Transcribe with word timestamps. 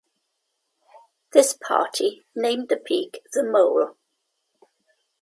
This 1.31 1.53
party 1.53 2.25
named 2.33 2.69
the 2.69 2.77
peak 2.77 3.21
"The 3.33 3.43
Mole". 3.43 3.97